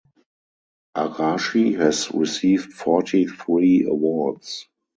[0.97, 4.65] Arashi has received forty-three awards.